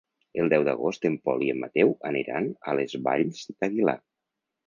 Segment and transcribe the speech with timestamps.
[0.43, 3.97] El deu d'agost en Pol i en Mateu aniran a les Valls d'Aguilar.